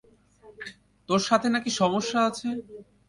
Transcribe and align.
তোর 1.09 1.21
সাথে 1.27 1.47
না-কি 1.49 1.71
সমস্যা 1.81 2.19
আছে? 2.29 2.47